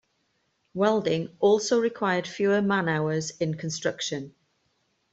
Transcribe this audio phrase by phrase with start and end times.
[0.73, 4.33] Welding also required fewer man-hours in construction.